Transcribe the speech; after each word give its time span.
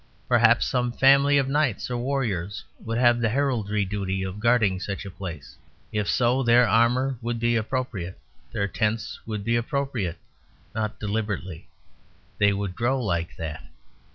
Perhaps 0.27 0.65
some 0.65 0.91
family 0.91 1.37
of 1.37 1.47
knights 1.47 1.87
or 1.91 1.95
warriors 1.95 2.63
would 2.83 2.97
have 2.97 3.19
the 3.21 3.29
hereditary 3.29 3.85
duty 3.85 4.23
of 4.23 4.39
guarding 4.39 4.79
such 4.79 5.05
a 5.05 5.11
place. 5.11 5.55
If 5.91 6.09
so 6.09 6.41
their 6.41 6.67
armour 6.67 7.19
would 7.21 7.39
be 7.39 7.55
appropriate; 7.55 8.19
their 8.51 8.67
tents 8.67 9.19
would 9.27 9.43
be 9.43 9.55
appropriate; 9.55 10.17
not 10.73 10.99
deliberately 10.99 11.67
they 12.39 12.51
would 12.51 12.75
grow 12.75 12.99
like 12.99 13.35
that. 13.35 13.63